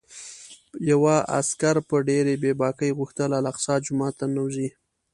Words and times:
یوه 0.91 1.15
عسکر 1.39 1.75
په 1.89 1.95
ډېرې 2.07 2.33
بې 2.41 2.51
باکۍ 2.59 2.91
غوښتل 2.99 3.29
الاقصی 3.39 3.75
جومات 3.85 4.13
ته 4.19 4.25
ننوځي. 4.31 4.69